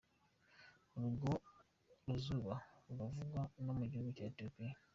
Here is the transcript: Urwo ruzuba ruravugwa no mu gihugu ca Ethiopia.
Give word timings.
Urwo 0.97 1.31
ruzuba 2.05 2.53
ruravugwa 2.85 3.41
no 3.65 3.73
mu 3.77 3.85
gihugu 3.91 4.09
ca 4.17 4.23
Ethiopia. 4.31 4.73